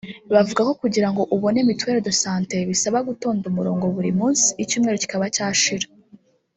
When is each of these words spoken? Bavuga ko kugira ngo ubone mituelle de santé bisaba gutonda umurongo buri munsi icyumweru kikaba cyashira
Bavuga 0.33 0.61
ko 0.67 0.73
kugira 0.81 1.07
ngo 1.11 1.21
ubone 1.35 1.59
mituelle 1.69 2.01
de 2.07 2.13
santé 2.23 2.55
bisaba 2.69 2.97
gutonda 3.09 3.43
umurongo 3.51 3.85
buri 3.95 4.11
munsi 4.19 4.47
icyumweru 4.63 4.97
kikaba 5.03 5.25
cyashira 5.35 5.87